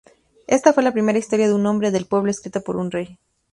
[0.47, 3.19] Esta fue la primera historia de un hombre del pueblo escrita por un rey.